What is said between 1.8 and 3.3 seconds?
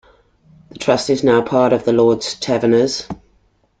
the Lord's Taverners.